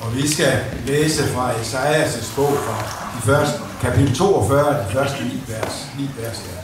[0.00, 2.76] Og vi skal læse fra Esajas' bog fra
[3.16, 6.62] de første, kapitel 42, de første 9 vers, 9 vers her.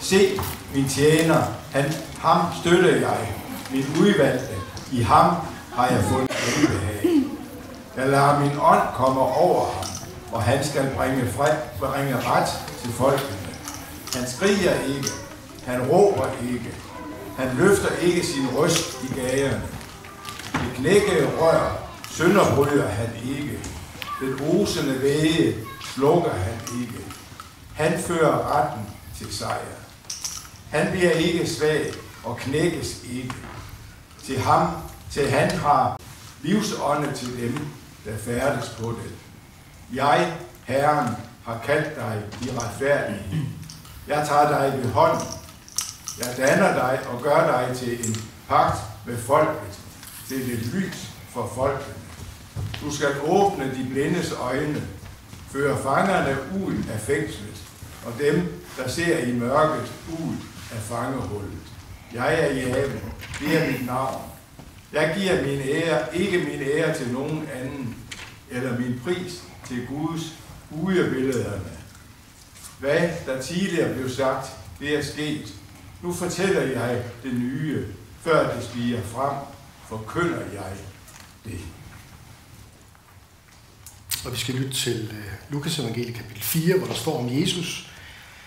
[0.00, 0.40] Se,
[0.74, 3.34] min tjener, han, ham støtter jeg,
[3.70, 4.54] min udvalgte,
[4.92, 5.34] i ham
[5.74, 7.24] har jeg fundet velbehag.
[7.96, 9.84] Jeg lader min ånd komme over ham,
[10.32, 12.48] og han skal bringe, fred, bringe ret
[12.82, 13.36] til folkene.
[14.14, 15.08] Han skriger ikke,
[15.66, 16.74] han råber ikke,
[17.38, 19.62] han løfter ikke sin røst i gagerne.
[20.52, 21.81] Det knækkede rør
[22.16, 23.58] sønderbryder han ikke.
[24.20, 25.56] Den osende væge
[25.94, 26.98] slukker han ikke.
[27.74, 28.86] Han fører retten
[29.18, 29.58] til sejr.
[30.70, 31.92] Han bliver ikke svag
[32.24, 33.34] og knækkes ikke.
[34.24, 34.68] Til ham,
[35.10, 36.00] til han har
[36.42, 37.66] livsånde til dem,
[38.04, 39.12] der færdes på det.
[39.96, 43.44] Jeg, Herren, har kaldt dig i retfærdighed.
[44.08, 45.26] Jeg tager dig ved hånden.
[46.18, 48.16] Jeg danner dig og gør dig til en
[48.48, 49.78] pagt med folket,
[50.28, 52.01] til et lys for folket.
[52.84, 54.82] Du skal åbne de blindes øjne,
[55.50, 57.62] føre fangerne ud af fængslet,
[58.06, 60.34] og dem, der ser i mørket, ud
[60.72, 61.58] af fangehullet.
[62.14, 63.00] Jeg er Jave,
[63.40, 64.22] det er mit navn.
[64.92, 67.96] Jeg giver min ære, ikke min ære til nogen anden,
[68.50, 70.22] eller min pris til Guds
[70.70, 71.70] udebillederne.
[72.78, 74.46] Hvad der tidligere blev sagt,
[74.80, 75.54] det er sket.
[76.02, 77.84] Nu fortæller jeg det nye,
[78.20, 79.36] før det stiger frem,
[79.88, 80.72] forkynder jeg
[81.44, 81.60] det.
[84.24, 87.90] Og vi skal lytte til øh, Lukas evangelie kapitel 4, hvor der står om Jesus,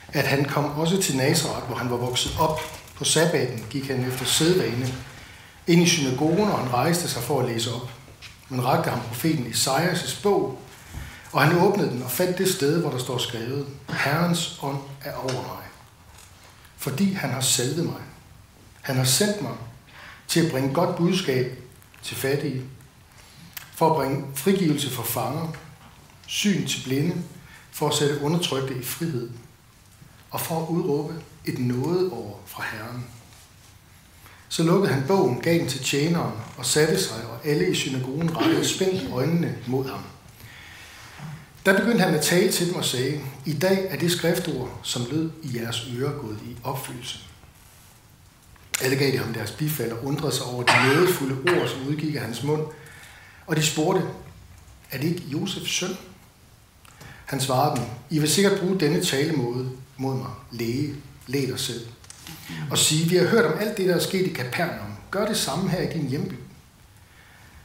[0.07, 2.59] at han kom også til Nazareth, hvor han var vokset op.
[2.95, 4.93] På sabbaten gik han efter sædvane
[5.67, 7.89] ind i synagogen, og han rejste sig for at læse op.
[8.49, 10.59] Man rakte ham profeten Isaias' bog,
[11.31, 15.13] og han åbnede den og fandt det sted, hvor der står skrevet, Herrens ånd er
[15.13, 15.63] over mig,
[16.77, 18.01] fordi han har salvet mig.
[18.81, 19.53] Han har sendt mig
[20.27, 21.59] til at bringe godt budskab
[22.03, 22.61] til fattige,
[23.75, 25.53] for at bringe frigivelse for fanger,
[26.27, 27.15] syn til blinde,
[27.71, 29.29] for at sætte undertrykte i frihed,
[30.31, 31.13] og for at udråbe
[31.45, 33.05] et nådeår fra Herren.
[34.49, 38.37] Så lukkede han bogen, gav den til tjeneren og satte sig, og alle i synagogen
[38.37, 40.01] rettede spændt øjnene mod ham.
[41.65, 45.01] Der begyndte han at tale til dem og sagde, i dag er det skriftord, som
[45.11, 47.19] lød i jeres ører, gået i opfyldelse.
[48.81, 52.15] Alle gav de ham deres bifald og undrede sig over de nådefulde ord, som udgik
[52.15, 52.61] af hans mund,
[53.47, 54.05] og de spurgte,
[54.91, 55.97] er det ikke Josefs søn?
[57.25, 60.95] Han svarede dem, I vil sikkert bruge denne talemåde mod mig, læge,
[61.27, 61.87] læg dig selv,
[62.71, 64.93] og sige, vi har hørt om alt det, der er sket i Kapernaum.
[65.11, 66.33] Gør det samme her i din hjemby.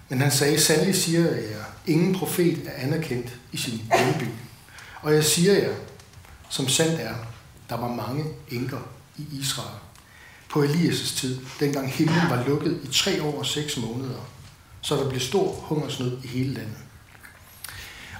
[0.08, 4.32] Men han sagde, sandelig siger jeg jer, ingen profet er anerkendt i sin hjemby.
[5.02, 5.74] Og jeg siger jer,
[6.50, 7.14] som sandt er,
[7.68, 8.88] der var mange enker
[9.18, 9.78] i Israel.
[10.50, 14.28] På Elias' tid, dengang himlen var lukket i tre år og seks måneder,
[14.80, 16.76] så der blev stor hungersnød i hele landet.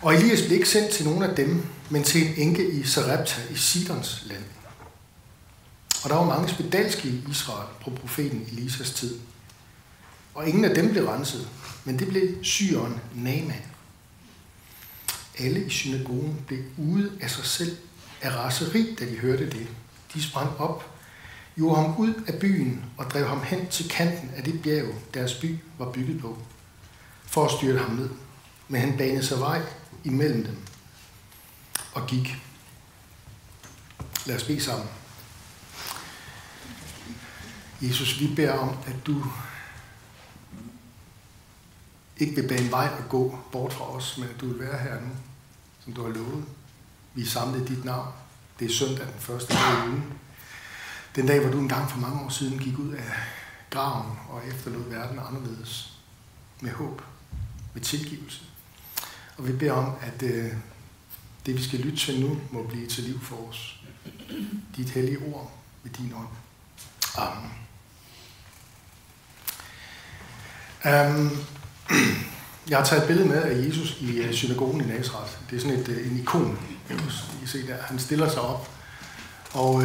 [0.03, 3.43] Og Elias blev ikke sendt til nogen af dem, men til en enke i Sarepta
[3.51, 4.45] i Sidons land.
[6.05, 9.19] Og der var mange spedalske i Israel på profeten Elisas tid.
[10.35, 11.49] Og ingen af dem blev renset,
[11.85, 13.63] men det blev syren Naaman.
[15.39, 17.77] Alle i synagogen blev ude af sig selv
[18.23, 19.67] af raseri, da de hørte det.
[20.15, 20.95] De sprang op,
[21.57, 25.35] gjorde ham ud af byen og drev ham hen til kanten af det bjerg, deres
[25.35, 26.39] by var bygget på,
[27.27, 28.09] for at styrte ham ned.
[28.69, 29.63] Men han banede sig vej
[30.05, 30.57] imellem dem
[31.93, 32.37] og gik.
[34.27, 34.89] Lad os bede sammen.
[37.83, 39.25] Jesus, vi beder om, at du
[42.17, 45.01] ikke vil bane vej at gå bort fra os, men at du vil være her
[45.01, 45.09] nu,
[45.85, 46.45] som du har lovet.
[47.15, 48.13] Vi er samlet dit navn.
[48.59, 50.05] Det er søndag den første dag i ugen.
[51.17, 53.13] Den dag, hvor du engang for mange år siden gik ud af
[53.71, 55.93] graven og efterlod verden anderledes.
[56.61, 57.03] Med håb.
[57.75, 58.50] Med tilgivelse.
[59.41, 60.53] Og vi beder om, at øh,
[61.47, 63.81] det, vi skal lytte til nu, må blive til liv for os.
[64.77, 65.53] Dit hellige ord
[65.83, 66.29] med din ånd.
[67.19, 67.51] Amen.
[70.85, 71.31] Um,
[72.71, 75.33] jeg har taget et billede med af Jesus i uh, synagogen i Nazareth.
[75.51, 76.59] Det er sådan et, uh, en ikon.
[76.91, 77.77] I ser se der.
[77.83, 78.71] Han stiller sig op
[79.53, 79.85] og, uh,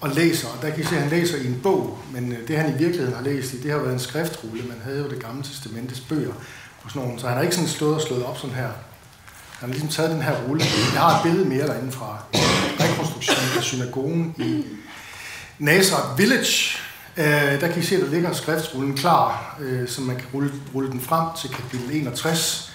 [0.00, 0.48] og læser.
[0.48, 2.74] Og der kan I se, at han læser i en bog, men uh, det han
[2.74, 4.62] i virkeligheden har læst i, det har været en skriftrulle.
[4.62, 6.34] Man havde jo det gamle testamentets bøger
[6.82, 7.20] på sådan nogle.
[7.20, 8.70] Så han har ikke sådan stået og slået op sådan her.
[9.60, 10.64] Han har ligesom taget den her rulle.
[10.92, 12.18] Jeg har et billede mere derinde fra
[12.80, 14.64] rekonstruktionen af synagogen i
[15.58, 16.78] Nazareth Village,
[17.16, 20.52] Øh, der kan I se, at der ligger skriftrullen klar, øh, så man kan rulle,
[20.74, 22.72] rulle den frem til kapitel 61.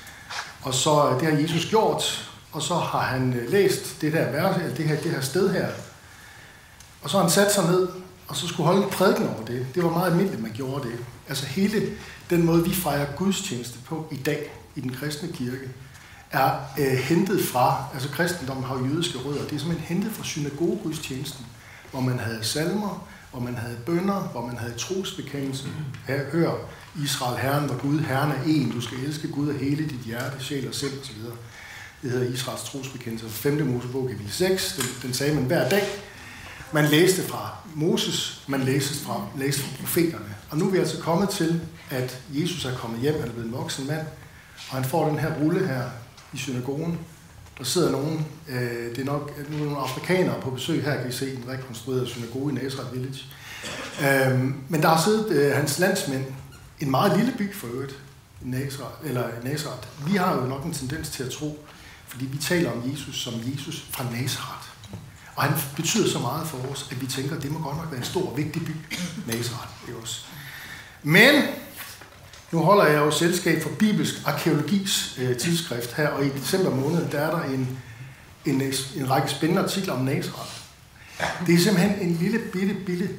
[0.61, 4.31] Og så øh, det har Jesus gjort, og så har han øh, læst det der,
[4.31, 5.67] vers, eller det, her, det her sted her.
[7.01, 7.87] Og så har han sat sig ned,
[8.27, 9.67] og så skulle holde en prædiken over det.
[9.75, 10.97] Det var meget almindeligt, at man gjorde det.
[11.29, 11.81] Altså hele
[12.29, 15.69] den måde, vi fejrer gudstjeneste på i dag i den kristne kirke,
[16.31, 20.23] er øh, hentet fra, altså kristendommen har jo jødiske rødder, det er simpelthen hentet fra
[20.23, 21.45] synagogegudstjenesten,
[21.91, 25.67] hvor man havde salmer, hvor man havde bønder, hvor man havde trosbekendelse.
[26.07, 26.51] Her, hør,
[27.03, 30.43] Israel, Herren var Gud, Herren er en, du skal elske Gud af hele dit hjerte,
[30.43, 31.15] sjæl og sind osv.
[32.01, 33.29] Det hedder Israels trosbekendelse.
[33.29, 33.67] 5.
[33.67, 35.83] Mosebog, kapitel 6, den, den sagde man hver dag.
[36.71, 40.35] Man læste fra Moses, man læste fra, læste fra profeterne.
[40.49, 43.47] Og nu er vi altså kommet til, at Jesus er kommet hjem, han er blevet
[43.47, 44.07] en voksen mand,
[44.69, 45.83] og han får den her rulle her
[46.33, 46.99] i synagogen.
[47.57, 51.33] Der sidder nogen, øh, det er nok nogle afrikanere på besøg her, kan I se
[51.33, 53.23] en rekonstrueret synagoge i Nazareth Village.
[54.01, 54.39] Øh,
[54.69, 56.25] men der har siddet øh, hans landsmænd,
[56.79, 57.95] en meget lille by for øvrigt,
[58.41, 59.87] Nazareth, eller Nazareth.
[60.05, 61.65] Vi har jo nok en tendens til at tro,
[62.07, 64.69] fordi vi taler om Jesus som Jesus fra Nazareth.
[65.35, 67.91] Og han betyder så meget for os, at vi tænker, at det må godt nok
[67.91, 68.71] være en stor og vigtig by,
[69.27, 69.87] Nazareth.
[69.87, 70.21] Ikke også?
[71.03, 71.43] Men
[72.51, 77.09] nu holder jeg jo selskab for Bibelsk Arkeologis øh, tidsskrift her, og i december måned,
[77.11, 77.79] der er der en,
[78.45, 78.61] en,
[78.95, 80.59] en række spændende artikler om Nazareth.
[81.47, 83.09] Det er simpelthen en lille bitte, bitte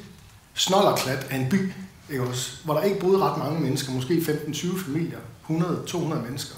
[0.54, 1.72] snollerklat af en by,
[2.10, 2.56] ikke også?
[2.64, 5.18] hvor der ikke boede ret mange mennesker, måske 15-20 familier,
[5.50, 6.54] 100-200 mennesker.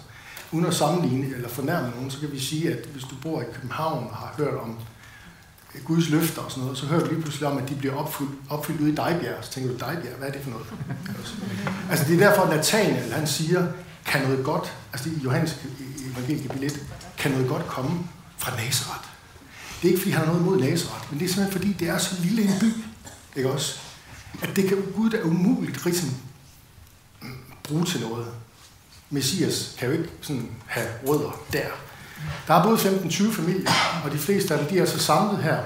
[0.53, 3.45] Uden at sammenligne eller fornærme nogen, så kan vi sige, at hvis du bor i
[3.53, 4.79] København og har hørt om
[5.85, 8.31] Guds løfter og sådan noget, så hører du lige pludselig om, at de bliver opfyldt,
[8.49, 9.45] opfyldt ude i Dejbjerg.
[9.45, 10.67] Så tænker du, Dejbjerg, hvad er det for noget?
[11.91, 13.67] altså det er derfor, at Nathaniel, han siger,
[14.07, 15.57] kan noget godt, altså i Johannes
[16.13, 16.87] evangeliet kapitel 1,
[17.19, 17.91] kan noget godt komme
[18.39, 19.09] fra Nazareth.
[19.83, 21.89] Det er ikke, fordi han har noget imod Nazareth, men det er simpelthen, fordi det
[21.89, 22.73] er så lille en by,
[23.37, 23.79] ikke også?
[24.43, 26.11] At det kan Gud da umuligt ligesom
[27.23, 27.29] mm,
[27.63, 28.27] bruge til noget.
[29.11, 31.67] Messias kan jo ikke sådan have rødder der.
[32.47, 33.71] Der er både 15-20 familier,
[34.05, 35.59] og de fleste af dem de er så samlet her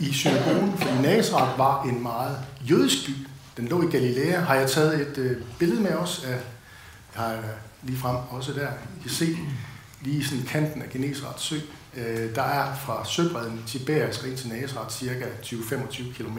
[0.00, 2.38] i synagogen, fordi Nazareth var en meget
[2.70, 3.12] jødisk by.
[3.56, 4.40] Den lå i Galilea.
[4.40, 6.30] Har jeg taget et øh, billede med os af,
[7.16, 7.38] jeg har øh,
[7.82, 9.38] lige frem også der, I kan se
[10.00, 11.56] lige i sådan kanten af Genesarets sø.
[11.96, 16.38] Øh, der er fra søbredden Tiberias ind til Nazareth cirka 20-25 km.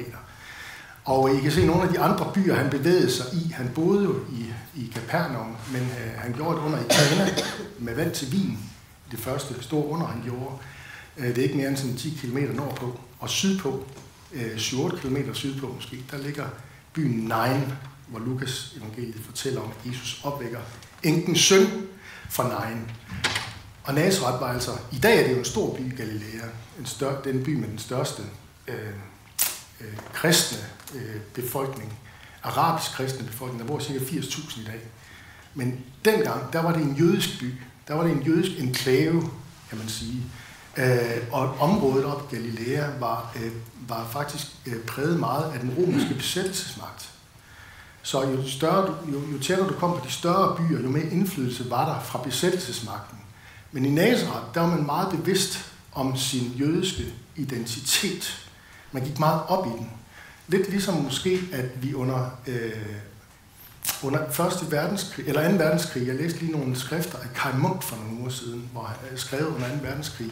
[1.06, 3.52] Og øh, I kan se nogle af de andre byer, han bevægede sig i.
[3.52, 6.84] Han boede jo i, i Capernaum, men øh, han gjorde det under i
[7.80, 8.60] med vand til vin
[9.16, 10.56] det første store under, han gjorde.
[11.18, 13.00] Øh, det er ikke mere end sådan 10 km nordpå.
[13.20, 13.86] Og sydpå,
[14.34, 16.46] øh, 7-8 km sydpå måske, der ligger
[16.94, 17.64] byen Nain,
[18.08, 20.60] hvor Lukas evangeliet fortæller om, at Jesus opvækker
[21.04, 21.68] enkens søn
[22.30, 22.92] fra Nain.
[23.84, 26.48] Og Nazareth var altså, i dag er det jo en stor by i Galilea,
[26.80, 28.24] en stør, den by med den største
[28.68, 28.76] øh,
[29.82, 30.60] øh, kristne
[30.96, 32.00] øh, befolkning,
[32.44, 34.80] arabisk kristne befolkning, der bor cirka 80.000 i dag.
[35.54, 37.54] Men dengang, der var det en jødisk by,
[37.88, 39.22] der var det en jødisk enklave,
[39.70, 40.24] kan man sige.
[40.78, 43.52] Øh, og området op Galilea var, øh,
[43.88, 47.10] var faktisk øh, præget meget af den romerske besættelsesmagt.
[48.02, 51.12] Så jo, større du, jo, jo tættere du kom på de større byer, jo mere
[51.12, 53.18] indflydelse var der fra besættelsesmagten.
[53.72, 57.04] Men i Nazareth, der var man meget bevidst om sin jødiske
[57.36, 58.48] identitet.
[58.92, 59.90] Man gik meget op i den.
[60.48, 62.72] Lidt ligesom måske, at vi under øh,
[64.04, 65.56] under første verdenskrig, eller 2.
[65.58, 69.18] verdenskrig, jeg læste lige nogle skrifter af Kai Munk for nogle uger siden, hvor han
[69.18, 69.76] skrev under 2.
[69.82, 70.32] verdenskrig.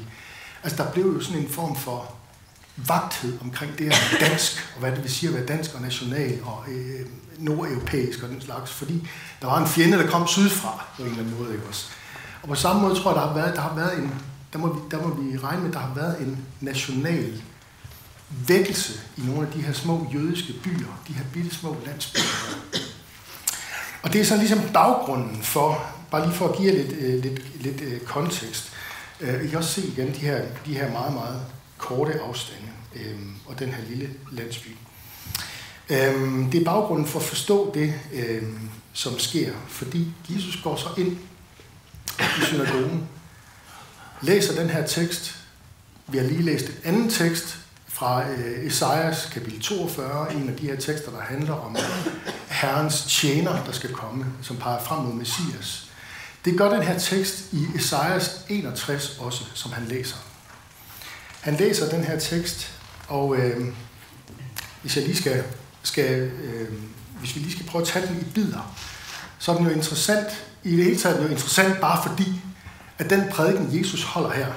[0.63, 2.15] Altså der blev jo sådan en form for
[2.75, 5.81] vagthed omkring det at være dansk, og hvad det vil sige at være dansk og
[5.81, 7.06] national og øh,
[7.38, 9.07] nordeuropæisk og den slags, fordi
[9.41, 11.53] der var en fjende, der kom sydfra på en eller anden måde.
[11.53, 11.85] Ikke også?
[12.41, 14.13] Og på samme måde tror jeg, der har været, der har været en,
[14.53, 17.41] der må, vi, der må vi regne med, at der har været en national
[18.48, 22.22] vækkelse i nogle af de her små jødiske byer, de her bitte små landsbyer.
[24.01, 27.24] Og det er så ligesom baggrunden for, bare lige for at give jer lidt, øh,
[27.24, 28.72] lidt, lidt øh, kontekst.
[29.20, 31.41] Øh, I kan også se igen de her, de her meget, meget
[31.77, 33.15] korte afstande øh,
[33.46, 34.70] og den her lille landsby.
[35.89, 38.43] Øh, det er baggrunden for at forstå det, øh,
[38.93, 41.17] som sker, fordi Jesus går så ind
[42.20, 43.08] i synagogen,
[44.22, 45.36] læser den her tekst.
[46.08, 47.58] Vi har lige læst en anden tekst,
[48.01, 51.77] fra øh, Esajas kapitel 42, en af de her tekster, der handler om
[52.48, 55.89] Herrens tjener, der skal komme, som peger frem mod Messias.
[56.46, 60.15] Det gør den her tekst i Esajas 61 også, som han læser.
[61.41, 62.72] Han læser den her tekst,
[63.08, 63.74] og øh,
[64.81, 65.43] hvis jeg lige skal,
[65.84, 66.70] skal øh,
[67.20, 68.75] hvis vi lige skal prøve at tage den i bidder,
[69.39, 72.41] så er den jo interessant, i det hele taget er den jo interessant bare fordi,
[72.98, 74.48] at den prædiken, Jesus holder her,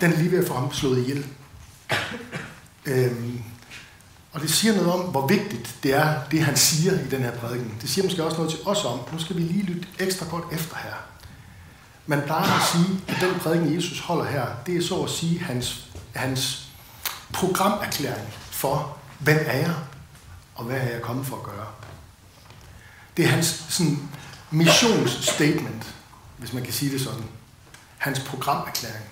[0.00, 1.26] den er lige ved at få ham slået ihjel.
[2.86, 3.42] Øhm,
[4.32, 7.38] og det siger noget om, hvor vigtigt det er, det han siger i den her
[7.38, 7.74] prædiken.
[7.80, 10.44] Det siger måske også noget til os om, nu skal vi lige lytte ekstra godt
[10.52, 10.94] efter her.
[12.06, 15.38] Man plejer at sige, at den prædiken, Jesus holder her, det er så at sige
[15.38, 16.68] hans, hans
[17.32, 19.74] programerklæring for, hvem er jeg,
[20.54, 21.66] og hvad er jeg kommet for at gøre?
[23.16, 24.08] Det er hans sådan,
[24.50, 25.94] missionsstatement,
[26.38, 27.24] hvis man kan sige det sådan.
[27.98, 29.04] Hans programerklæring.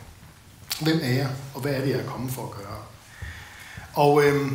[0.80, 2.78] Hvem er jeg, og hvad er det, jeg er kommet for at gøre?
[3.94, 4.52] Og øh,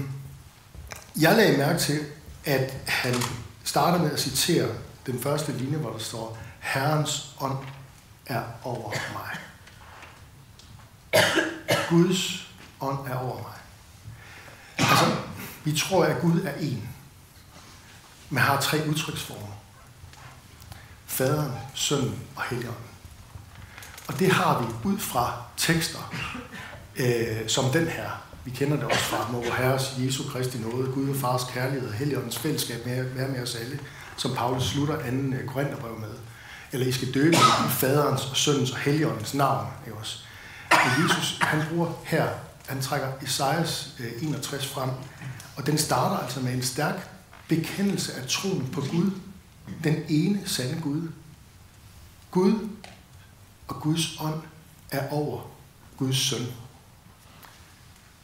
[1.20, 2.06] jeg lagde mærke til,
[2.46, 3.16] at han
[3.64, 4.68] starter med at citere
[5.06, 7.58] den første linje, hvor der står, Herrens ånd
[8.26, 9.38] er over mig.
[11.90, 12.48] Guds
[12.82, 13.60] ånd er over mig.
[14.90, 15.16] Altså,
[15.64, 16.90] vi tror, at Gud er en,
[18.30, 19.56] men har tre udtryksformer.
[21.06, 22.84] Faderen, Sønnen og Helligånden.
[24.08, 26.14] Og det har vi ud fra tekster,
[26.96, 28.29] øh, som den her.
[28.46, 31.94] Vi kender det også fra vores Herres Jesu Kristi nåde, Gud og Fars kærlighed og
[31.94, 33.80] Helligåndens fællesskab med at være med os alle,
[34.18, 36.14] som Paulus slutter anden øh, Korintherbrev med.
[36.72, 39.68] Eller I skal døbe i faderens og søndens og Helligåndens navn.
[39.86, 40.18] Ikke også?
[40.72, 42.30] Men Jesus, han bruger her,
[42.68, 43.90] han trækker Esajas
[44.22, 44.90] 61 øh, frem,
[45.56, 47.10] og den starter altså med en stærk
[47.48, 49.12] bekendelse af troen på Gud,
[49.84, 51.10] den ene sande Gud.
[52.32, 52.70] Gud
[53.68, 54.42] og Guds ånd
[54.92, 55.42] er over
[55.98, 56.48] Guds søn.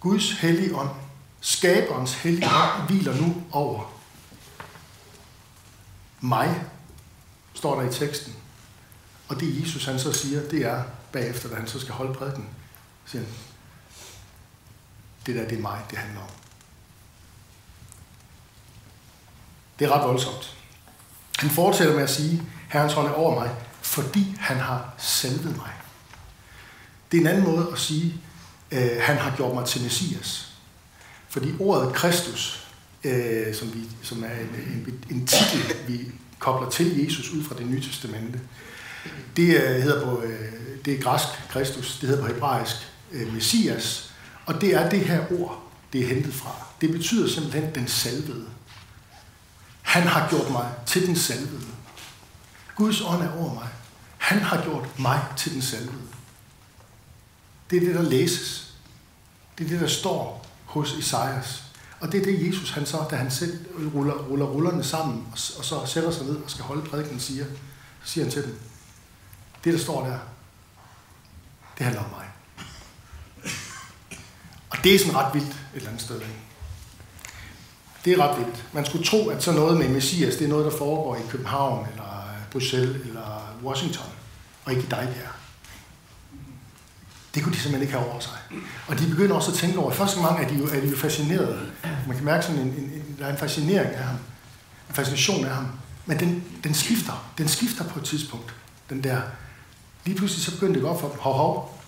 [0.06, 0.90] Guds hellige ånd,
[1.42, 3.94] skaberens hellige ånd, hviler nu over
[6.22, 6.64] mig,
[7.54, 8.36] står der i teksten.
[9.28, 12.50] Og det Jesus han så siger, det er bagefter, da han så skal holde prædiken,
[13.06, 13.34] siger han,
[15.26, 16.30] det der, det er mig, det handler om.
[19.80, 20.58] Det er ret voldsomt.
[21.38, 25.72] Han fortsætter med at sige, Herrens hånd er over mig, fordi han har salvet mig.
[27.12, 28.22] Det er en anden måde at sige,
[28.72, 30.52] øh, han har gjort mig til Messias.
[31.30, 32.68] Fordi ordet Kristus,
[33.04, 34.50] øh, som, vi, som er en,
[34.88, 38.40] en, en titel, vi kobler til Jesus ud fra det nye testamente,
[39.38, 40.52] det øh, hedder på, øh,
[40.86, 42.76] det er græsk Kristus, det hedder på hebraisk
[43.12, 44.14] øh, Messias,
[44.46, 46.52] og det er det her ord, det er hentet fra.
[46.82, 48.46] Det betyder simpelthen den salvede.
[49.82, 51.66] Han har gjort mig til den salvede.
[52.76, 53.68] Guds ånd er over mig.
[54.18, 56.15] Han har gjort mig til den salvede.
[57.70, 58.74] Det er det, der læses.
[59.58, 61.64] Det er det, der står hos Esajas.
[62.00, 65.38] Og det er det, Jesus han så, da han selv ruller, ruller rullerne sammen, og,
[65.58, 67.46] og så sætter sig ned og skal holde prædiken, siger,
[68.04, 68.60] så siger han til dem,
[69.64, 70.18] det, der står der,
[71.78, 72.26] det handler om mig.
[74.70, 76.16] Og det er sådan ret vildt et eller andet sted.
[76.22, 76.40] Ikke?
[78.06, 78.66] Det er ret vildt.
[78.74, 81.88] Man skulle tro, at sådan noget med Messias, det er noget, der foregår i København,
[81.92, 84.12] eller Bruxelles, eller Washington,
[84.66, 85.45] og ikke i Dejbjerg.
[87.36, 88.38] Det kunne de simpelthen ikke have over sig.
[88.88, 90.98] Og de begynder også at tænke over, første mange er de jo, er de jo
[90.98, 91.60] fascinerede.
[92.08, 94.18] Man kan mærke sådan en, en, en, der er en fascinering af ham.
[94.90, 95.68] En fascination af ham.
[96.06, 97.32] Men den, den skifter.
[97.38, 98.54] Den skifter på et tidspunkt.
[98.90, 99.22] Den der,
[100.06, 101.18] lige pludselig så begynder det godt op for dem.
[101.20, 101.82] Hov, hov.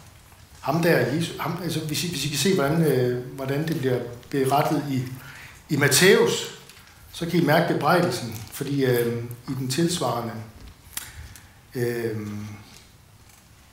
[0.61, 3.79] Ham der, Jesus, ham, altså, hvis, I, hvis I kan se, hvordan, øh, hvordan det
[3.79, 3.99] bliver
[4.29, 5.03] berettet i,
[5.73, 6.31] i Matthæus,
[7.11, 10.33] så kan I mærke bebrejdelsen, fordi øh, i den tilsvarende
[11.75, 12.17] øh,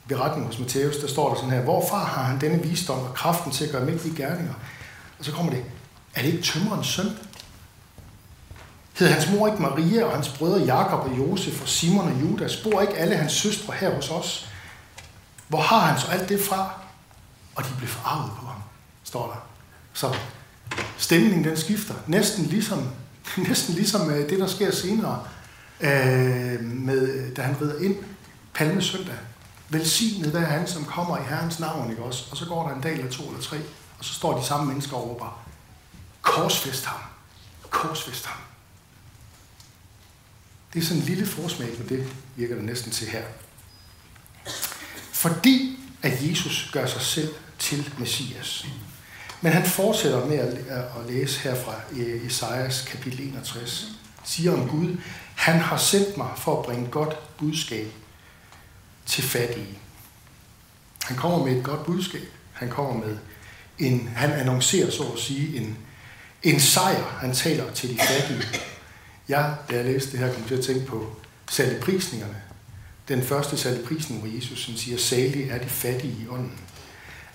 [0.08, 3.52] beretning hos Matthæus, der står der sådan her, hvorfra har han denne visdom og kraften
[3.52, 4.54] til at gøre mægtige gerninger?
[5.18, 5.64] Og så kommer det,
[6.14, 7.06] er det ikke tømmerens søn?
[8.98, 12.56] Hed hans mor ikke Maria og hans brødre Jakob og Josef og Simon og Judas?
[12.56, 14.48] Bor ikke alle hans søstre her hos os?
[15.48, 16.80] Hvor har han så alt det fra?
[17.54, 18.62] Og de blev forarvet på ham,
[19.04, 19.46] står der.
[19.92, 20.14] Så
[20.96, 21.94] stemningen den skifter.
[22.06, 22.88] Næsten ligesom,
[23.48, 25.22] næsten ligesom øh, det, der sker senere,
[25.80, 27.96] øh, med, da han rider ind
[28.54, 29.14] palmesøndag.
[29.68, 32.24] Velsignet hver han, som kommer i Herrens navn, ikke også?
[32.30, 33.56] Og så går der en dag eller to eller tre,
[33.98, 35.32] og så står de samme mennesker over bare,
[36.22, 37.00] korsfest ham.
[37.70, 38.40] Korsfest ham.
[40.74, 43.22] Det er sådan en lille forsmag på det, virker det næsten til her.
[45.12, 48.66] Fordi at Jesus gør sig selv til Messias.
[49.40, 53.86] Men han fortsætter med at, læse her fra øh, Esajas kapitel 61.
[54.24, 54.96] Siger om Gud,
[55.34, 57.92] han har sendt mig for at bringe godt budskab
[59.06, 59.78] til fattige.
[61.02, 62.28] Han kommer med et godt budskab.
[62.52, 63.16] Han kommer med
[63.78, 65.78] en, han annoncerer så at sige en,
[66.42, 67.18] en sejr.
[67.20, 68.42] Han taler til de fattige.
[69.28, 71.16] Jeg, da jeg læste det her, kom til at tænke på
[71.50, 72.36] saligprisningerne.
[73.08, 76.58] Den første saligprisning, hvor Jesus siger, salig er de fattige i ånden.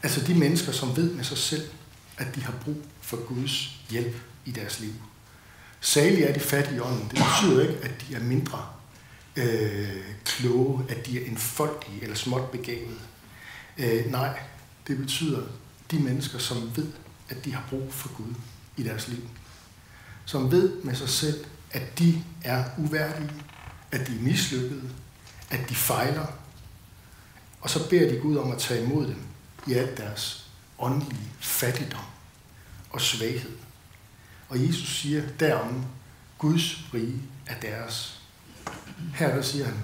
[0.03, 1.69] Altså de mennesker, som ved med sig selv,
[2.17, 4.93] at de har brug for Guds hjælp i deres liv.
[5.81, 7.09] Salig er de fattige i ånden.
[7.11, 8.65] Det betyder ikke, at de er mindre
[9.39, 12.99] øh, kloge, at de er enfoldige eller småt begavede.
[13.77, 14.39] Øh, nej,
[14.87, 15.41] det betyder
[15.91, 16.87] de mennesker, som ved,
[17.29, 18.33] at de har brug for Gud
[18.77, 19.29] i deres liv.
[20.25, 23.31] Som ved med sig selv, at de er uværdige,
[23.91, 24.89] at de er mislykkede,
[25.49, 26.25] at de fejler,
[27.61, 29.21] og så beder de Gud om at tage imod dem
[29.67, 32.03] i alt deres åndelige fattigdom
[32.89, 33.57] og svaghed.
[34.49, 35.85] Og Jesus siger derom,
[36.37, 38.18] Guds rige er deres.
[39.15, 39.83] Her der siger han,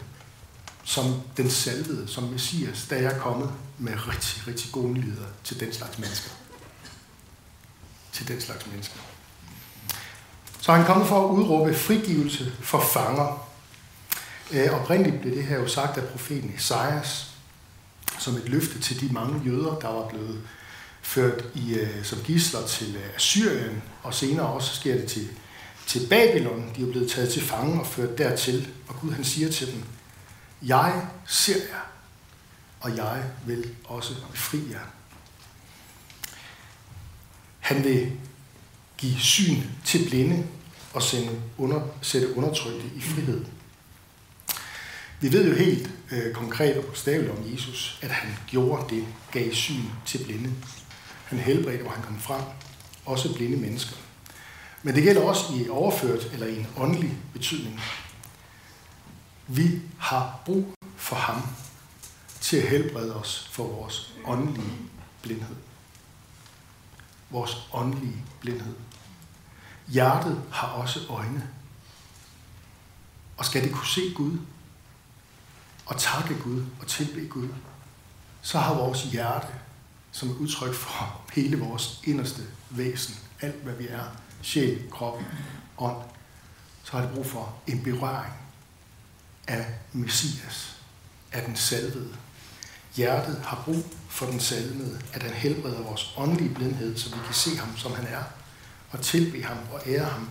[0.84, 5.60] som den salvede, som Messias, da jeg er kommet med rigtig, rigtig gode nyheder til
[5.60, 6.30] den slags mennesker.
[8.12, 9.00] Til den slags mennesker.
[10.62, 13.48] Så han kommet for at udråbe frigivelse for fanger.
[14.52, 17.32] Øh, oprindeligt blev det her jo sagt af profeten Esajas,
[18.20, 20.42] som et løfte til de mange jøder, der var blevet
[21.02, 25.28] ført i, øh, som gisler til øh, Assyrien, og senere også sker det til,
[25.88, 26.72] til Babylon.
[26.76, 29.84] De er blevet taget til fange og ført dertil, og Gud han siger til dem,
[30.62, 31.92] jeg ser jer,
[32.80, 34.80] og jeg vil også befri jer.
[37.60, 38.12] Han vil
[38.98, 40.48] give syn til blinde
[40.94, 43.46] og sende under, sætte undertrykte i frihed.
[45.22, 49.54] Vi ved jo helt øh, konkret og bogstaveligt om Jesus, at han gjorde det, gav
[49.54, 50.54] syn til blinde.
[51.26, 52.42] Han helbredte, hvor han kom frem,
[53.06, 53.96] også blinde mennesker.
[54.86, 57.82] Men det gælder også i overført eller i en åndelig betydning.
[59.48, 61.42] Vi har brug for ham
[62.42, 64.78] til at helbrede os for vores åndelige
[65.22, 65.56] blindhed.
[67.30, 68.76] Vores åndelige blindhed.
[69.88, 71.50] Hjertet har også øjne.
[73.38, 74.38] Og skal det kunne se Gud,
[75.86, 77.50] og takke Gud og tilbe Gud,
[78.42, 79.48] så har vores hjerte,
[80.12, 85.22] som er udtryk for hele vores inderste væsen, alt hvad vi er, sjæl, krop,
[85.78, 85.98] ånd,
[86.84, 88.34] så har det brug for en berøring
[89.48, 90.78] af Messias,
[91.32, 92.16] af den salvede.
[92.96, 97.34] Hjertet har brug for den salvede, at han helbreder vores åndelige blindhed, så vi kan
[97.34, 98.24] se ham, som han er,
[98.92, 100.30] og tilbe ham og ære ham,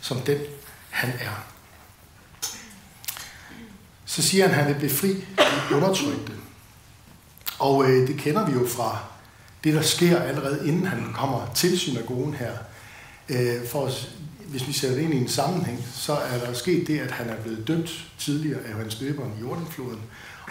[0.00, 0.38] som den
[0.90, 1.46] han er.
[4.04, 5.08] Så siger han, at han vil befri
[5.70, 6.32] de undertrykte.
[7.58, 8.98] Og øh, det kender vi jo fra
[9.64, 12.56] det, der sker allerede inden han kommer til synagogen her.
[13.28, 14.10] Øh, for os,
[14.46, 17.28] hvis vi sætter det ind i en sammenhæng, så er der sket det, at han
[17.28, 20.00] er blevet dømt tidligere af Johannes Døberen i Jordanfloden.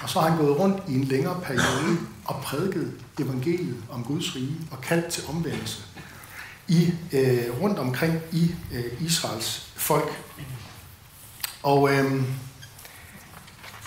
[0.01, 4.35] Og så har han gået rundt i en længere periode og prædiket evangeliet om Guds
[4.35, 5.83] rige og kaldt til omvendelse
[6.67, 10.23] i, øh, rundt omkring i øh, Israels folk.
[11.63, 12.23] Og øh,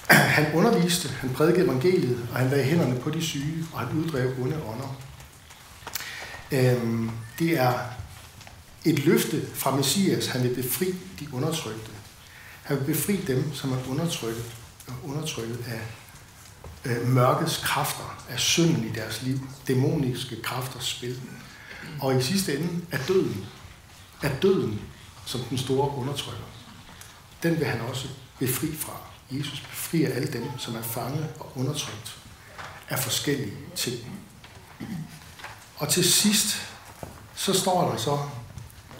[0.08, 4.32] han underviste, han prædikede evangeliet, og han lagde hænderne på de syge, og han uddrev
[4.40, 4.96] onde ånder.
[6.52, 7.72] Øh, det er
[8.84, 11.90] et løfte fra Messias, han vil befri de undertrykte.
[12.62, 14.44] Han vil befri dem, som er undertrykket,
[15.04, 15.80] undertrykket af
[16.84, 19.38] øh, mørkets kræfter, af synden i deres liv,
[19.68, 21.20] dæmoniske kræfters spil.
[22.00, 23.46] Og i sidste ende er døden,
[24.22, 24.80] er døden
[25.26, 26.44] som den store undertrykker.
[27.42, 28.92] Den vil han også befri fra.
[29.30, 32.18] Jesus befrier alle dem, som er fanget og undertrykt
[32.88, 33.98] af forskellige ting.
[35.76, 36.68] Og til sidst,
[37.34, 38.18] så står der så,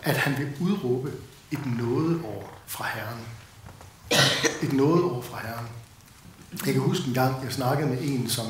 [0.09, 1.13] at han vil udråbe
[1.51, 3.21] et nådeår fra Herren.
[4.63, 5.67] Et nådeår fra Herren.
[6.67, 8.47] Jeg kan huske en gang, jeg snakkede med en, som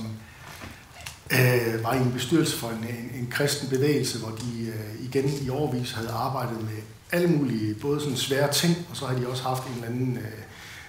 [1.33, 5.31] øh, var i en bestyrelse for en, en, en kristen bevægelse, hvor de øh, igen
[5.43, 9.29] i årvis havde arbejdet med alle mulige, både sådan svære ting, og så har de
[9.29, 10.43] også haft en eller anden øh,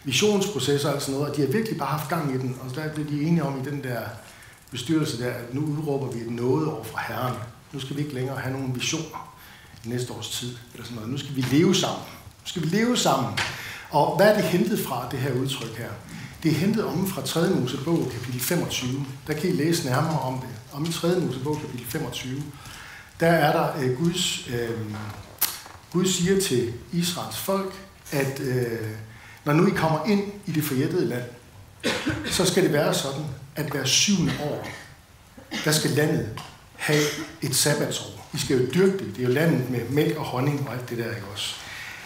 [0.03, 2.93] visionsproces og sådan noget, og de har virkelig bare haft gang i den, og der
[2.93, 4.01] blev de enige om i den der
[4.71, 7.35] bestyrelse der, at nu udråber vi et noget over fra Herren.
[7.73, 9.29] Nu skal vi ikke længere have nogen visioner
[9.83, 11.11] næste års tid, eller sådan noget.
[11.11, 12.05] Nu skal vi leve sammen.
[12.41, 13.39] Nu skal vi leve sammen.
[13.89, 15.89] Og hvad er det hentet fra, det her udtryk her?
[16.43, 17.49] Det er hentet om fra 3.
[17.49, 19.05] Mosebog, kapitel 25.
[19.27, 20.49] Der kan I læse nærmere om det.
[20.71, 21.19] Om i 3.
[21.19, 22.43] Mosebog, kapitel 25.
[23.19, 24.69] Der er der øh, Guds, øh,
[25.91, 27.73] Gud siger til Israels folk,
[28.11, 28.89] at øh,
[29.45, 31.23] når nu I kommer ind i det forjættede land,
[32.31, 34.67] så skal det være sådan, at hver syvende år,
[35.65, 36.29] der skal landet
[36.75, 37.03] have
[37.41, 38.18] et sabbatsår.
[38.31, 39.15] Vi skal jo dyrke det.
[39.15, 41.55] Det er jo landet med mælk og honning og alt det der, ikke også?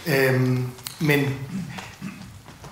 [0.08, 0.66] Øhm,
[1.00, 1.36] men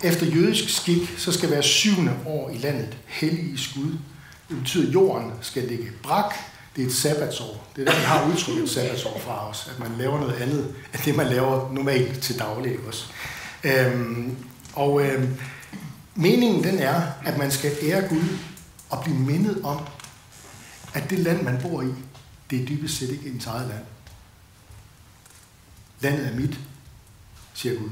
[0.03, 3.97] efter jødisk skik, så skal være syvende år i landet hellig skud.
[4.49, 6.33] Det betyder, at jorden skal ligge brak.
[6.75, 7.67] Det er et sabbatsår.
[7.75, 11.01] Det er der, vi har udtrykket sabbatsår fra os, at man laver noget andet end
[11.05, 13.05] det, man laver normalt til daglig også.
[13.63, 14.37] Øhm,
[14.73, 15.37] og øhm,
[16.15, 18.37] meningen den er, at man skal ære Gud
[18.89, 19.77] og blive mindet om,
[20.93, 21.93] at det land, man bor i,
[22.51, 23.85] det er dybest set ikke ens eget land.
[25.99, 26.59] Landet er mit,
[27.53, 27.89] siger Gud.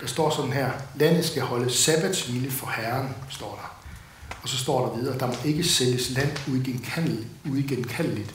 [0.00, 3.76] Der står sådan her, landet skal holde sabbatsvile for Herren, står der.
[4.42, 6.38] Og så står der videre, der må ikke sælges land
[7.46, 8.34] uigenkaldeligt,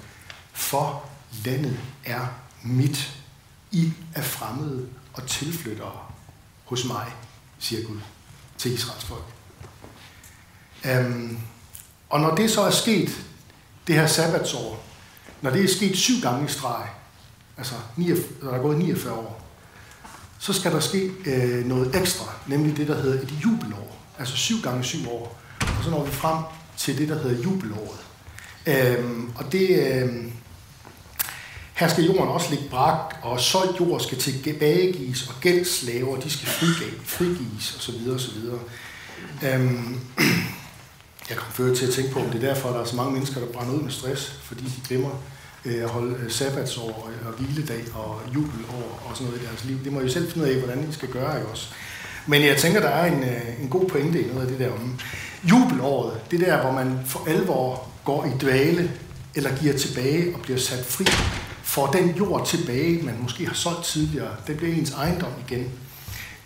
[0.53, 1.09] for
[1.45, 2.27] landet er
[2.63, 3.17] mit.
[3.71, 5.99] I er fremmede og tilflyttere
[6.63, 7.11] hos mig,
[7.59, 7.99] siger Gud
[8.57, 9.25] til Israels folk.
[10.85, 11.37] Øhm,
[12.09, 13.25] og når det så er sket,
[13.87, 14.84] det her sabbatsår,
[15.45, 16.87] når det er sket syv gange i streg,
[17.57, 19.41] altså 49, der er gået 49 år,
[20.39, 23.97] så skal der ske øh, noget ekstra, nemlig det, der hedder et jubelår.
[24.19, 25.39] Altså 7 gange 7 år.
[25.59, 26.43] Og så når vi frem
[26.77, 27.99] til det, der hedder jubelåret.
[28.65, 30.31] Øhm, og det, øh,
[31.73, 36.47] her skal jorden også ligge brak, og solgt jord skal tilbagegives, og gældslaver, de skal
[37.03, 38.09] frigives, osv.
[38.09, 38.37] osv.
[39.43, 39.99] Øhm,
[41.29, 42.95] jeg kom før til at tænke på, om det er derfor, at der er så
[42.95, 45.09] mange mennesker, der brænder ud med stress, fordi de glemmer
[45.65, 49.65] Øh, at holde øh, sabbatsår og, og hviledag og jubelår og sådan noget i deres
[49.65, 49.83] liv.
[49.83, 51.67] Det må I selv finde ud af, hvordan I skal gøre, ikke også?
[52.27, 53.23] Men jeg tænker, der er en,
[53.61, 54.99] en god pointe i noget af det der om
[55.43, 56.19] jubelåret.
[56.31, 58.91] Det der, hvor man for alvor går i dvale,
[59.35, 61.05] eller giver tilbage og bliver sat fri,
[61.63, 64.31] får den jord tilbage, man måske har solgt tidligere.
[64.47, 65.71] Det bliver ens ejendom igen.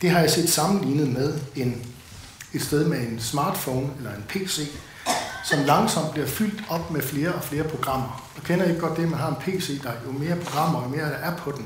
[0.02, 1.86] Det har jeg set sammenlignet med en,
[2.54, 4.60] et sted med en smartphone eller en PC,
[5.44, 8.30] som langsomt bliver fyldt op med flere og flere programmer.
[8.36, 11.06] Og kender ikke godt det, man har en PC, der jo mere programmer, jo mere
[11.06, 11.66] der er på den,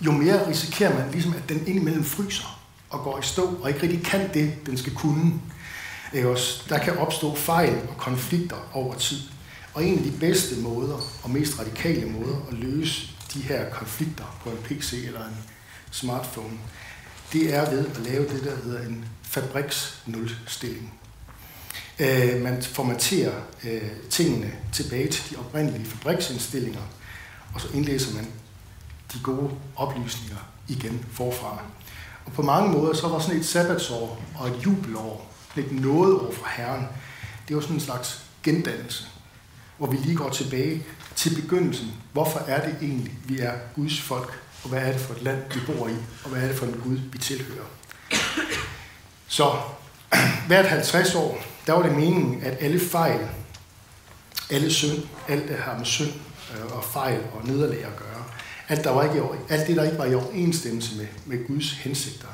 [0.00, 2.60] jo mere risikerer man ligesom, at den indimellem fryser
[2.90, 5.32] og går i stå, og ikke rigtig kan det, den skal kunne.
[6.24, 6.62] Også?
[6.68, 9.18] Der kan opstå fejl og konflikter over tid.
[9.74, 14.38] Og en af de bedste måder og mest radikale måder at løse de her konflikter
[14.42, 15.36] på en PC eller en
[15.90, 16.58] smartphone,
[17.32, 20.92] det er ved at lave det, der hedder en fabriksnulstilling.
[21.98, 23.32] Øh, man formaterer
[23.64, 26.80] øh, tingene tilbage til de oprindelige fabriksindstillinger,
[27.54, 28.26] og så indlæser man
[29.12, 31.62] de gode oplysninger igen forfra.
[32.24, 36.48] Og på mange måder, så var sådan et sabbatsår og et jubelår, et over fra
[36.56, 36.86] Herren,
[37.48, 39.04] det var sådan en slags gendannelse,
[39.78, 40.82] hvor vi lige går tilbage
[41.16, 41.92] til begyndelsen.
[42.12, 45.42] Hvorfor er det egentlig, vi er Guds folk, og hvad er det for et land,
[45.54, 47.64] vi bor i, og hvad er det for en Gud, vi tilhører.
[49.28, 49.52] Så
[50.48, 53.28] hvert 50 år, der var det meningen, at alle fejl,
[54.50, 56.12] alle synd, alt det har med synd
[56.54, 58.24] øh, og fejl og nederlag at gøre,
[58.68, 62.28] alt, der var ikke, alt det, der ikke var i overensstemmelse med, med Guds hensigter,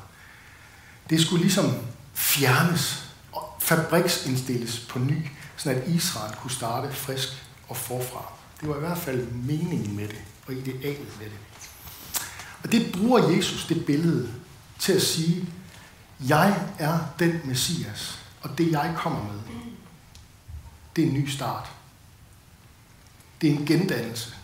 [1.10, 1.74] det skulle ligesom
[2.14, 7.28] fjernes og fabriksindstilles på ny, så at Israel kunne starte frisk
[7.68, 8.32] og forfra.
[8.60, 11.38] Det var i hvert fald meningen med det, og idealet med det.
[12.62, 14.28] Og det bruger Jesus, det billede,
[14.78, 15.48] til at sige,
[16.28, 19.40] jeg er den Messias, og det jeg kommer med,
[20.96, 21.70] det er en ny start.
[23.40, 24.34] Det er en gendannelse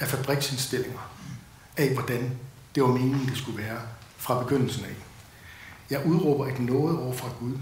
[0.00, 1.10] af fabriksindstillinger
[1.76, 2.38] af, hvordan
[2.74, 3.80] det var meningen, det skulle være
[4.16, 4.94] fra begyndelsen af.
[5.90, 7.58] Jeg udråber et noget over fra Gud,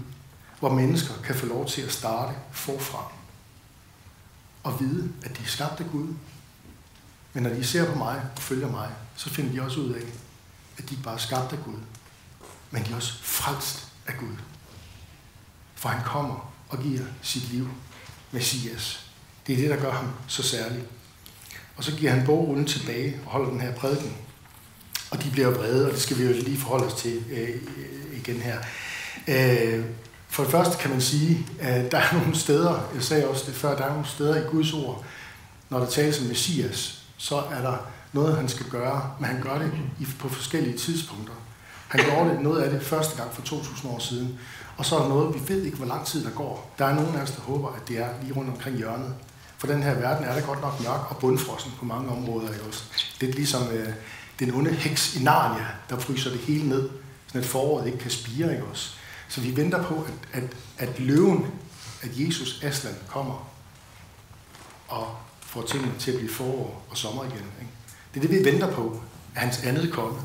[0.59, 3.11] hvor mennesker kan få lov til at starte forfra
[4.63, 6.13] og vide, at de er skabt af Gud.
[7.33, 10.05] Men når de ser på mig og følger mig, så finder de også ud af,
[10.77, 11.79] at de ikke bare er skabt af Gud,
[12.71, 14.35] men de er også frelst af Gud.
[15.85, 17.67] For han kommer og giver sit liv,
[18.31, 19.05] Messias.
[19.47, 20.83] Det er det, der gør ham så særlig.
[21.77, 24.13] Og så giver han bogrullen tilbage og holder den her prædiken.
[25.11, 28.17] Og de bliver vrede, og det skal vi jo lige forholde os til øh, øh,
[28.17, 28.57] igen her.
[29.27, 29.85] Øh,
[30.27, 33.55] for det første kan man sige, at der er nogle steder, jeg sagde også det
[33.55, 35.05] før, der er nogle steder i Guds ord,
[35.69, 37.77] når der tales om Messias, så er der
[38.13, 39.71] noget, han skal gøre, men han gør det
[40.19, 41.33] på forskellige tidspunkter.
[41.87, 44.39] Han gjorde det, noget af det første gang for 2000 år siden,
[44.77, 46.73] og så er der noget, vi ved ikke, hvor lang tid der går.
[46.79, 49.15] Der er nogen af os, der håber, at det er lige rundt omkring hjørnet.
[49.57, 52.53] For den her verden er der godt nok mørk og bundfrossen på mange områder.
[52.53, 52.83] Ikke også?
[53.21, 53.89] Det er ligesom øh,
[54.39, 56.89] den onde heks i Narnia, der fryser det hele ned,
[57.27, 58.51] så at foråret ikke kan spire.
[58.51, 58.89] Ikke også?
[59.29, 61.47] Så vi venter på, at, at, at løven,
[62.01, 63.47] at Jesus Aslan kommer
[64.87, 67.33] og får tingene til at blive forår og sommer igen.
[67.37, 67.71] Ikke?
[68.13, 69.01] Det er det, vi venter på,
[69.35, 70.19] at hans andet komme.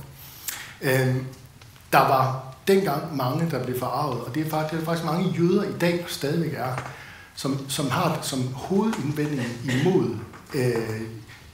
[0.81, 1.27] Øhm,
[1.93, 5.31] der var dengang mange, der blev forarvet, og det er faktisk, det er faktisk mange
[5.39, 6.77] jøder i dag stadigvæk er,
[7.35, 10.17] som, som har det som hovedindvending imod
[10.55, 11.01] øh,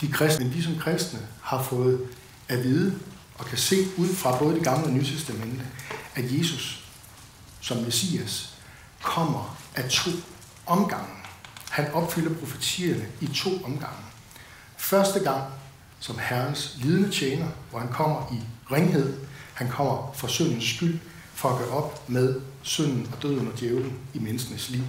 [0.00, 0.44] de kristne.
[0.44, 2.00] Men vi som kristne har fået
[2.48, 2.98] at vide
[3.38, 5.64] og kan se ud fra både det gamle og nye testamente,
[6.14, 6.84] at Jesus
[7.60, 8.54] som Messias
[9.02, 10.10] kommer af to
[10.66, 11.14] omgange.
[11.70, 14.04] Han opfylder profetierne i to omgange.
[14.76, 15.42] Første gang
[16.00, 18.40] som Herrens lidende tjener, hvor han kommer i
[18.72, 19.14] ringhed.
[19.56, 20.98] Han kommer for syndens skyld,
[21.34, 24.82] for at gøre op med synden og døden og djævlen i menneskenes liv.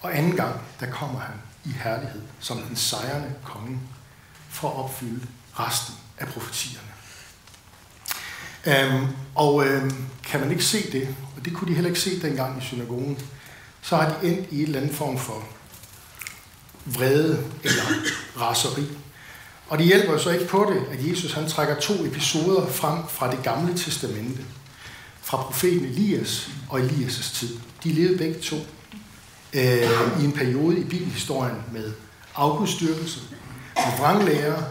[0.00, 1.34] Og anden gang, der kommer han
[1.64, 3.80] i herlighed som den sejrende konge,
[4.50, 6.88] for at opfylde resten af profetierne.
[8.66, 12.22] Øhm, og øhm, kan man ikke se det, og det kunne de heller ikke se
[12.22, 13.18] dengang i synagogen,
[13.82, 15.44] så har de endt i en eller anden form for
[16.86, 17.82] vrede eller
[18.36, 18.86] raseri.
[19.68, 22.98] Og det hjælper jo så ikke på det, at Jesus han trækker to episoder frem
[23.08, 24.42] fra det gamle testamente.
[25.22, 27.58] Fra profeten Elias og Elias' tid.
[27.84, 28.56] De levede begge to
[29.52, 31.92] øh, i en periode i bibelhistorien med
[32.34, 33.20] afgudstyrkelse,
[33.76, 34.62] med vranglærer,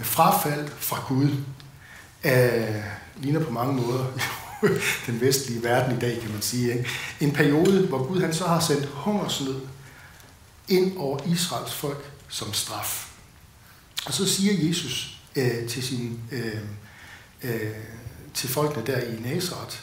[0.00, 1.30] frafald fra Gud.
[2.24, 2.84] Øh,
[3.16, 4.04] ligner på mange måder
[5.06, 6.72] den vestlige verden i dag, kan man sige.
[6.72, 6.88] Ikke?
[7.20, 9.60] En periode, hvor Gud han så har sendt hungersnød
[10.68, 13.13] ind over Israels folk som straf.
[14.04, 16.60] Og så siger Jesus øh, til, sin, øh,
[17.42, 17.70] øh,
[18.34, 19.76] til folkene der i Nazareth,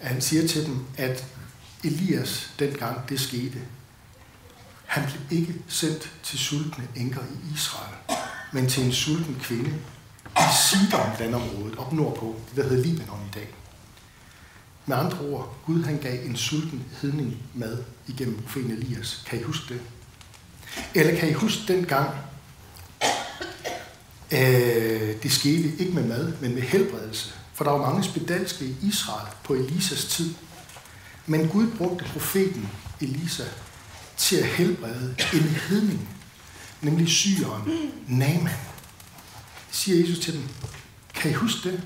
[0.00, 1.26] at han siger til dem, at
[1.84, 3.58] Elias dengang det skete,
[4.86, 7.94] han blev ikke sendt til sultne enker i Israel,
[8.52, 9.74] men til en sulten kvinde
[10.36, 13.48] i Sidon landområdet op nordpå, det der hedder Libanon i dag.
[14.86, 19.22] Med andre ord, Gud han gav en sulten hedning mad igennem profeten Elias.
[19.26, 19.82] Kan I huske det?
[20.94, 22.10] Eller kan I huske den gang,
[24.32, 27.32] øh, det skete ikke med mad, men med helbredelse?
[27.54, 30.34] For der var mange spedalske i Israel på Elisas tid.
[31.26, 32.68] Men Gud brugte profeten
[33.00, 33.44] Elisa
[34.16, 36.08] til at helbrede en hedning,
[36.80, 37.62] nemlig syren
[38.08, 38.52] Naaman.
[39.70, 40.42] Siger Jesus til dem,
[41.14, 41.82] kan I huske det?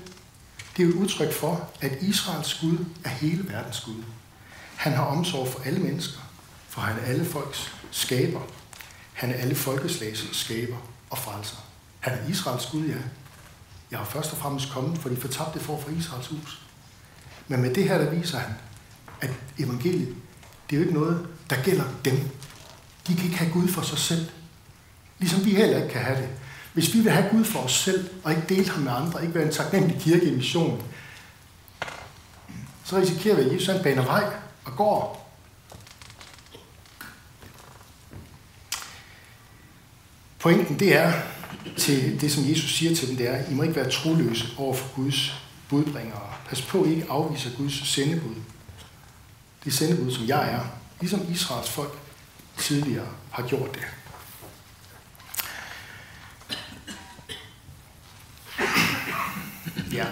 [0.77, 4.03] Det er jo et udtryk for, at Israels Gud er hele verdens Gud.
[4.75, 6.19] Han har omsorg for alle mennesker,
[6.69, 8.41] for han er alle folks skaber.
[9.13, 10.77] Han er alle folkeslags skaber
[11.09, 11.64] og frelser.
[12.05, 12.97] Er er Israels Gud, ja.
[13.91, 16.61] Jeg har først og fremmest kommet for de fortabte for fra Israels hus.
[17.47, 18.55] Men med det her, der viser han,
[19.21, 20.15] at evangeliet,
[20.69, 22.17] det er jo ikke noget, der gælder dem.
[23.07, 24.29] De kan ikke have Gud for sig selv.
[25.19, 26.29] Ligesom vi heller ikke kan have det.
[26.73, 29.35] Hvis vi vil have Gud for os selv, og ikke dele ham med andre, ikke
[29.35, 30.83] være en taknemmelig kirke i mission,
[32.83, 34.33] så risikerer vi, at Jesus han baner vej
[34.65, 35.31] og går.
[40.39, 41.13] Pointen det er,
[41.77, 44.73] til det som Jesus siger til dem, det er, I må ikke være troløse over
[44.73, 45.33] for Guds
[45.69, 46.33] budbringere.
[46.49, 48.35] Pas på, at I ikke afviser Guds sendebud.
[49.63, 50.59] Det sendebud, som jeg er,
[50.99, 51.99] ligesom Israels folk
[52.57, 53.81] tidligere har gjort det.
[59.91, 60.05] Ja.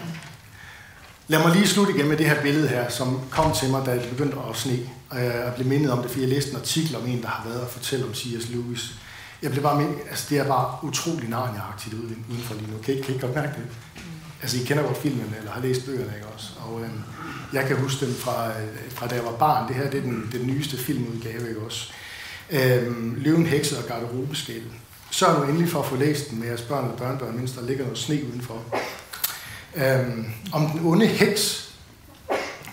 [1.27, 3.93] Lad mig lige slutte igen med det her billede her, som kom til mig, da
[3.93, 4.79] det begyndte at sne.
[5.09, 7.49] Og jeg blev mindet om det, fordi jeg læste en artikel om en, der har
[7.49, 8.49] været og fortælle om C.S.
[8.49, 8.95] Lewis.
[9.43, 12.77] Jeg blev bare med, altså det er bare utrolig narniagtigt uden for lige nu.
[12.77, 13.67] Kan I, kan I godt mærke det?
[14.41, 16.47] Altså I kender godt filmen, eller har læst bøgerne, ikke også?
[16.60, 17.01] Og øhm,
[17.53, 19.67] jeg kan huske den fra, øh, fra da jeg var barn.
[19.67, 21.93] Det her det er den, den nyeste filmudgave, ikke også?
[22.51, 24.63] Øhm, Løven, Hekset og Garderobeskæld.
[25.12, 27.65] Sørg nu endelig for at få læst den med jeres børn og børnebørn, mens der
[27.65, 28.62] ligger noget sne udenfor
[29.75, 31.73] øhm, om den onde heks,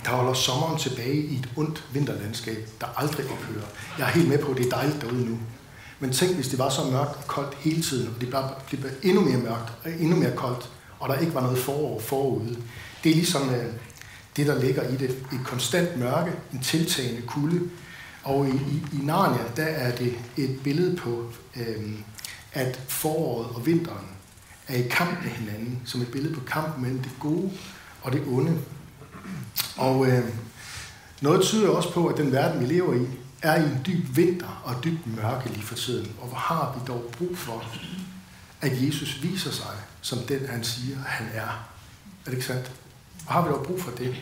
[0.05, 3.67] der holder sommeren tilbage i et ondt vinterlandskab, der aldrig ophører.
[3.99, 5.39] Jeg er helt med på, at det er dejligt derude nu.
[6.01, 9.21] Men tænk, hvis det var så mørkt og koldt hele tiden, og det blev endnu
[9.21, 12.57] mere mørkt og endnu mere koldt, og der ikke var noget forår forude.
[13.05, 13.67] Det er ligesom øh,
[14.37, 15.11] det, der ligger i det.
[15.11, 17.61] Et konstant mørke, en tiltagende kulde.
[18.23, 21.25] Og i, i, i Narnia, der er det et billede på,
[21.57, 21.93] øh,
[22.53, 24.07] at foråret og vinteren
[24.69, 27.51] er i kamp med hinanden, som et billede på kamp mellem det gode
[28.03, 28.59] og det onde.
[29.77, 30.25] Og øh,
[31.21, 33.07] noget tyder også på, at den verden, vi lever i,
[33.43, 36.13] er i en dyb vinter og dyb mørke lige for tiden.
[36.21, 37.65] Og hvor har vi dog brug for,
[38.61, 41.41] at Jesus viser sig som den, han siger, han er.
[41.41, 42.73] Er det ikke sandt?
[43.25, 44.17] Hvor har vi dog brug for det?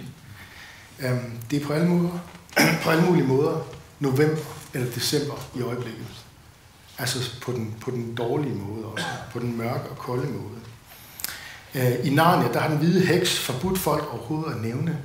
[1.00, 2.18] Øhm, det er på alle, måder,
[2.82, 3.62] på alle mulige måder
[4.00, 4.42] november
[4.74, 6.06] eller december i øjeblikket.
[6.98, 9.06] Altså på den, på den dårlige måde også.
[9.32, 10.58] På den mørke og kolde måde.
[11.74, 14.98] Øh, I Narnia, der har den hvide heks forbudt folk overhovedet at nævne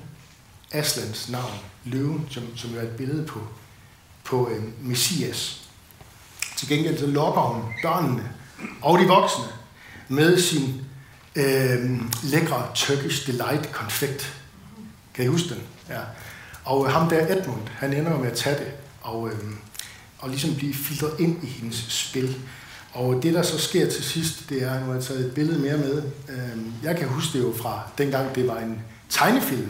[0.72, 3.40] Aslans navn, løven, som, som er et billede på,
[4.24, 5.70] på øh, Messias.
[6.56, 8.32] Til gengæld så lokker hun børnene
[8.82, 9.46] og de voksne
[10.08, 10.82] med sin
[11.36, 14.42] øh, lækre Turkish Delight konfekt.
[15.14, 15.62] Kan I huske den?
[15.90, 16.00] Ja.
[16.66, 19.40] Og øh, ham der Edmund, han ender med at tage det, og øh,
[20.24, 22.36] og ligesom blive filtreret ind i hendes spil.
[22.94, 25.60] Og det, der så sker til sidst, det er, nu har jeg taget et billede
[25.60, 26.04] mere med.
[26.30, 29.70] Øh, jeg kan huske det jo fra dengang, det var en tegnefilm.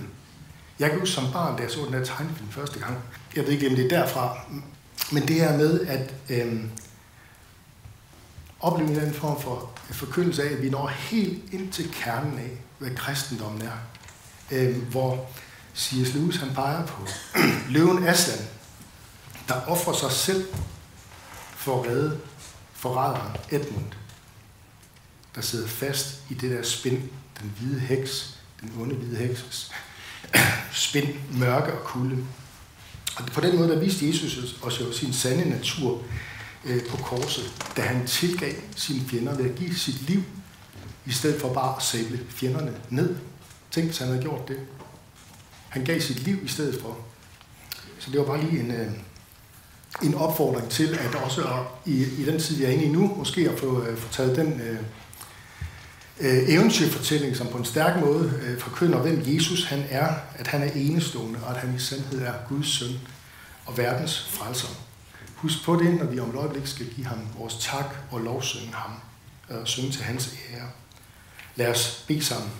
[0.80, 2.98] Jeg kan huske som barn, da jeg så den der tegnefilm første gang.
[3.36, 4.38] Jeg ved ikke, om det er derfra.
[5.12, 6.64] Men det her med at øh,
[8.60, 12.52] opleve en anden form for forkyndelse af, at vi når helt ind til kernen af,
[12.78, 13.78] hvad kristendommen er.
[14.52, 15.30] Øh, hvor
[15.78, 16.14] C.S.
[16.14, 17.08] Lewis han peger på
[17.74, 18.48] løven Aslan,
[19.48, 20.46] der offrer sig selv
[21.56, 22.20] for at redde
[22.74, 23.92] forræderen Edmund,
[25.36, 27.10] der sidder fast i det der spind,
[27.42, 29.72] den hvide heks, den onde hvide heks,
[30.88, 32.26] spind, mørke og kulde.
[33.16, 36.02] Og på den måde, der viste Jesus os jo sin sande natur
[36.66, 40.24] øh, på korset, da han tilgav sine fjender ved at give sit liv,
[41.06, 43.16] i stedet for bare at sable fjenderne ned.
[43.72, 44.58] Tænk, hvis han havde gjort det.
[45.70, 46.98] Han gav sit liv i stedet for.
[48.00, 48.92] Så det var bare lige en, øh,
[50.04, 53.50] en opfordring til, at også i, i den tid, vi er inde i nu, måske
[53.50, 54.78] at få, øh, få taget den, Øh,
[56.20, 60.62] øh, eventyrfortælling, som på en stærk måde øh, forkynder, hvem Jesus han er, at han
[60.62, 63.00] er enestående, og at han i sandhed er Guds søn
[63.66, 64.68] og verdens frelser.
[65.36, 68.74] Husk på det, når vi om et øjeblik skal give ham vores tak og lovsynge
[68.74, 68.92] ham,
[69.50, 70.68] og synge til hans ære.
[71.56, 72.52] Lad os bede sammen.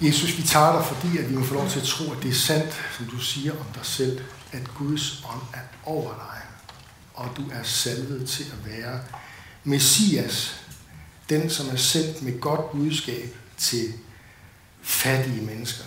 [0.00, 2.30] Jesus, vi tager dig, fordi at vi må få lov til at tro, at det
[2.30, 4.20] er sandt, som du siger om dig selv,
[4.52, 6.40] at Guds ånd er over dig,
[7.14, 9.00] og du er salvet til at være
[9.64, 10.63] Messias,
[11.28, 13.92] den som er sendt med godt budskab til
[14.82, 15.84] fattige mennesker,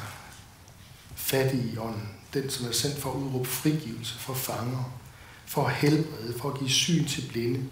[1.15, 4.93] fattige i ånden, den som er sendt for at udråbe frigivelse for fanger,
[5.45, 7.63] for at helbrede, for at give syn til blinde.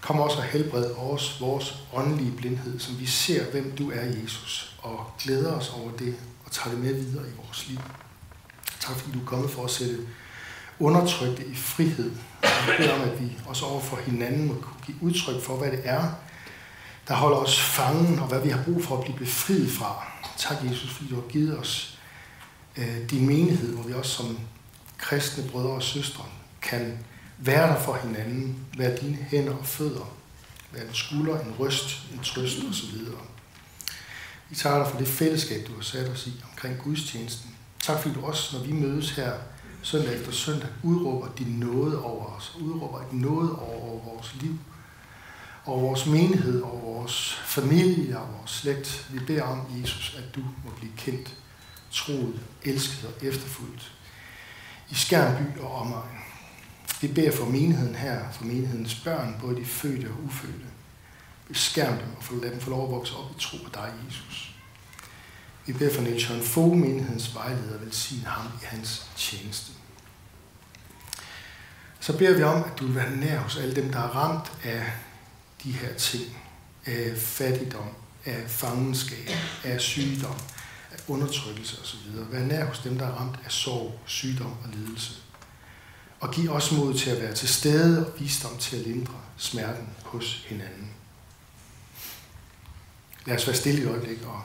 [0.00, 4.76] Kom også og helbred os vores åndelige blindhed, som vi ser, hvem du er, Jesus,
[4.82, 6.14] og glæder os over det
[6.44, 7.78] og tager det med videre i vores liv.
[8.80, 9.98] Tak fordi du er kommet for at sætte
[10.80, 12.10] undertrykte i frihed.
[12.42, 15.56] Og jeg beder om, at vi også over for hinanden må kunne give udtryk for,
[15.56, 16.10] hvad det er,
[17.08, 20.06] der holder os fangen, og hvad vi har brug for at blive befriet fra.
[20.36, 21.98] Tak, Jesus, fordi du har givet os
[22.76, 24.38] øh, din menighed, hvor vi også som
[24.98, 26.24] kristne brødre og søstre
[26.62, 26.98] kan
[27.38, 30.14] være der for hinanden, være dine hænder og fødder,
[30.72, 32.98] være en skulder, en ryst, en trøst osv.
[34.48, 37.50] Vi takker dig for det fællesskab, du har sat os i omkring gudstjenesten.
[37.80, 39.32] Tak fordi du også, når vi mødes her
[39.82, 44.58] søndag efter søndag, udråber din nåde over os, udråber din nåde over vores liv,
[45.68, 49.06] over vores menighed, over vores familie og vores slægt.
[49.12, 51.34] Vi beder om, Jesus, at du må blive kendt,
[51.90, 53.92] troet, elsket og efterfulgt
[54.90, 56.18] i Skærby og omegn.
[57.00, 60.66] Vi beder for menigheden her, for menighedens børn, både de fødte og ufødte.
[61.48, 64.54] Beskærm dem og lad dem få lov at vokse op i tro på dig, Jesus.
[65.66, 69.72] Vi beder for Niels Jørgen Fogh, menighedens vejleder, velsigne ham i hans tjeneste.
[72.00, 74.52] Så beder vi om, at du vil være nær hos alle dem, der er ramt
[74.64, 74.92] af
[75.64, 76.36] de her ting.
[76.86, 77.88] Af fattigdom,
[78.24, 79.30] af fangenskab,
[79.64, 80.36] af sygdom,
[80.92, 82.32] af undertrykkelse osv.
[82.32, 85.12] Vær nær hos dem, der er ramt af sorg, sygdom og lidelse.
[86.20, 89.88] Og giv os mod til at være til stede og visdom til at lindre smerten
[90.04, 90.90] hos hinanden.
[93.26, 94.42] Lad os være stille i øjeblik og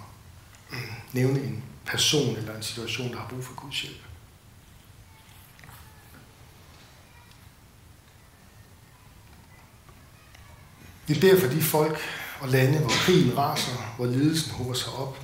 [1.14, 4.02] nævne en person eller en situation, der har brug for Guds hjælp.
[11.08, 11.98] Vi beder for de folk
[12.40, 15.20] og lande, hvor krigen raser, hvor lidelsen hover sig op.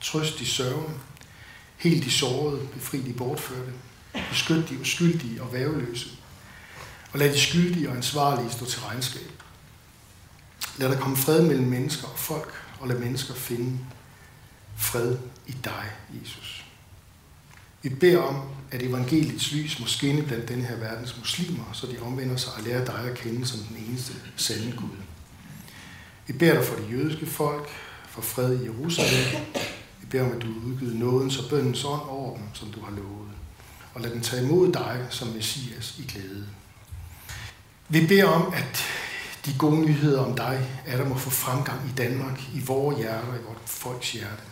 [0.00, 0.98] Trøst de sørgende,
[1.76, 3.72] helt de sårede, befri de bortførte,
[4.30, 6.08] beskyt de uskyldige og væveløse,
[7.12, 9.32] og lad de skyldige og ansvarlige stå til regnskab.
[10.78, 13.78] Lad der komme fred mellem mennesker og folk, og lad mennesker finde
[14.76, 15.84] fred i dig,
[16.22, 16.61] Jesus.
[17.82, 18.36] Vi beder om,
[18.70, 22.62] at evangeliets lys må skinne blandt denne her verdens muslimer, så de omvender sig og
[22.62, 24.96] lærer dig at kende som den eneste sande Gud.
[26.26, 27.68] Vi beder dig for det jødiske folk,
[28.08, 29.42] for fred i Jerusalem.
[30.00, 32.90] Vi beder om, at du udgiver nådens og bøndens ånd over dem, som du har
[32.90, 33.28] lovet.
[33.94, 36.46] Og lad den tage imod dig som Messias i glæde.
[37.88, 38.84] Vi beder om, at
[39.46, 43.34] de gode nyheder om dig er der må få fremgang i Danmark, i vores hjerter,
[43.34, 44.42] i vores folks hjerte.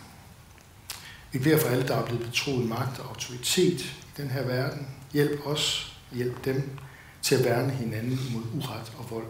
[1.33, 4.88] Vi beder for alle, der er blevet betroet magt og autoritet i den her verden.
[5.12, 6.79] Hjælp os, hjælp dem
[7.23, 9.27] til at værne hinanden mod uret og vold.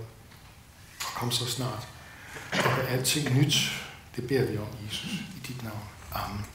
[1.01, 1.89] Og kom så snart.
[2.53, 3.55] Og gør alting nyt.
[4.17, 5.83] Det beder vi om, Jesus, i dit navn.
[6.13, 6.47] Amen.